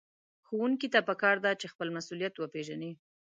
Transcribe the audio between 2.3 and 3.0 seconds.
وپېژني.